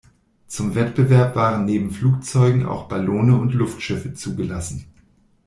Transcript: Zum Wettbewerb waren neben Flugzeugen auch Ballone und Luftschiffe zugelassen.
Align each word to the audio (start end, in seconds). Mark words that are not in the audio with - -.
Zum 0.47 0.73
Wettbewerb 0.73 1.35
waren 1.35 1.63
neben 1.65 1.91
Flugzeugen 1.91 2.65
auch 2.65 2.87
Ballone 2.87 3.35
und 3.37 3.53
Luftschiffe 3.53 4.15
zugelassen. 4.15 4.85